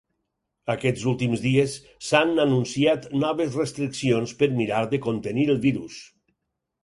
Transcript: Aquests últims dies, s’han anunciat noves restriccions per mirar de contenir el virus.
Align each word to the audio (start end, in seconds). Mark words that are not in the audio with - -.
Aquests 0.73 1.01
últims 1.09 1.41
dies, 1.41 1.75
s’han 2.07 2.31
anunciat 2.45 3.05
noves 3.25 3.59
restriccions 3.61 4.35
per 4.39 4.49
mirar 4.61 4.83
de 4.95 5.03
contenir 5.09 5.49
el 5.55 5.61
virus. 5.69 6.01